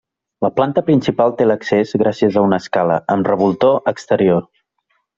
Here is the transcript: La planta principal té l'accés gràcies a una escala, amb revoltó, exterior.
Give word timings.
La 0.45 0.49
planta 0.53 0.83
principal 0.87 1.35
té 1.41 1.47
l'accés 1.51 1.93
gràcies 2.03 2.39
a 2.41 2.45
una 2.49 2.61
escala, 2.65 2.99
amb 3.17 3.31
revoltó, 3.33 3.75
exterior. 3.97 4.47